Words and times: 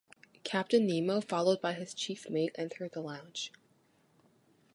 Captain 0.43 0.87
Nemo, 0.87 1.21
followed 1.21 1.61
by 1.61 1.73
his 1.73 1.93
chief 1.93 2.27
mate, 2.27 2.55
entered 2.57 2.93
the 2.93 3.01
lounge. 3.01 3.51